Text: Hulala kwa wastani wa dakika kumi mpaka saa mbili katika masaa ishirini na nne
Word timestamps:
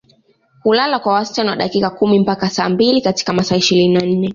Hulala 0.63 0.99
kwa 0.99 1.13
wastani 1.13 1.49
wa 1.49 1.55
dakika 1.55 1.89
kumi 1.89 2.19
mpaka 2.19 2.49
saa 2.49 2.69
mbili 2.69 3.01
katika 3.01 3.33
masaa 3.33 3.55
ishirini 3.55 3.93
na 3.93 3.99
nne 4.01 4.29